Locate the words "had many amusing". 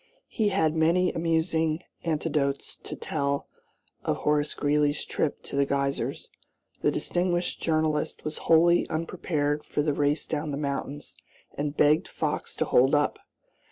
0.49-1.83